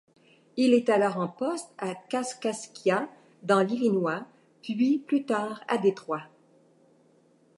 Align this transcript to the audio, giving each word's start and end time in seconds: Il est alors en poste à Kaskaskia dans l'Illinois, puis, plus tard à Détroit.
Il 0.57 0.73
est 0.73 0.89
alors 0.89 1.17
en 1.19 1.27
poste 1.27 1.69
à 1.77 1.93
Kaskaskia 1.93 3.07
dans 3.43 3.59
l'Illinois, 3.61 4.25
puis, 4.63 4.97
plus 4.97 5.27
tard 5.27 5.61
à 5.67 5.77
Détroit. 5.77 6.23